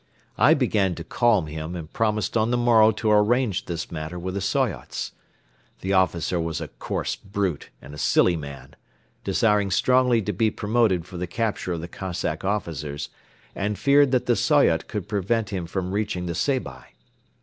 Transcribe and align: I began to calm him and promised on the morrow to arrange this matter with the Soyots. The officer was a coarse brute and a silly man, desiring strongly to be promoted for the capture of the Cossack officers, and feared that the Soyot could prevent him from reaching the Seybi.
I 0.39 0.55
began 0.55 0.95
to 0.95 1.03
calm 1.03 1.45
him 1.45 1.75
and 1.75 1.93
promised 1.93 2.35
on 2.35 2.49
the 2.49 2.57
morrow 2.57 2.89
to 2.89 3.11
arrange 3.11 3.65
this 3.65 3.91
matter 3.91 4.17
with 4.17 4.33
the 4.33 4.41
Soyots. 4.41 5.11
The 5.81 5.93
officer 5.93 6.39
was 6.39 6.59
a 6.59 6.69
coarse 6.69 7.15
brute 7.15 7.69
and 7.83 7.93
a 7.93 7.99
silly 7.99 8.35
man, 8.35 8.75
desiring 9.23 9.69
strongly 9.69 10.19
to 10.23 10.33
be 10.33 10.49
promoted 10.49 11.05
for 11.05 11.17
the 11.17 11.27
capture 11.27 11.73
of 11.73 11.81
the 11.81 11.87
Cossack 11.87 12.43
officers, 12.43 13.09
and 13.53 13.77
feared 13.77 14.09
that 14.09 14.25
the 14.25 14.35
Soyot 14.35 14.87
could 14.87 15.07
prevent 15.07 15.51
him 15.51 15.67
from 15.67 15.91
reaching 15.91 16.25
the 16.25 16.33
Seybi. 16.33 16.95